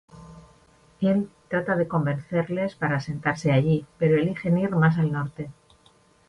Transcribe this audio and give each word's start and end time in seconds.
Él 0.99 1.29
trata 1.47 1.75
de 1.75 1.87
convencerles 1.87 2.73
para 2.73 2.95
asentarse 2.95 3.51
allí, 3.51 3.85
pero 3.99 4.17
eligen 4.17 4.57
ir 4.57 4.71
más 4.71 4.97
al 4.97 5.11
norte. 5.11 5.51